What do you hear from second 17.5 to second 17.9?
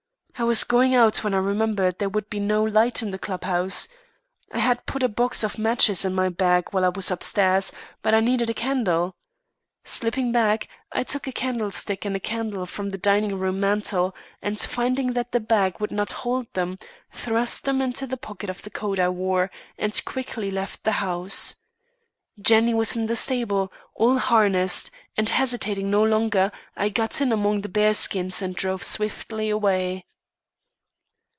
them